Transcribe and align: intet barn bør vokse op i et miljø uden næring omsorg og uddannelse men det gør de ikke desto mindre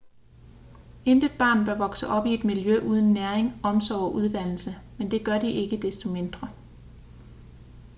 intet 1.11 1.35
barn 1.41 1.65
bør 1.65 1.77
vokse 1.81 2.07
op 2.07 2.25
i 2.25 2.33
et 2.33 2.43
miljø 2.43 2.79
uden 2.79 3.13
næring 3.13 3.59
omsorg 3.63 4.01
og 4.01 4.13
uddannelse 4.13 4.71
men 4.97 5.11
det 5.11 5.25
gør 5.25 5.39
de 5.39 5.51
ikke 5.51 5.79
desto 5.81 6.09
mindre 6.09 6.49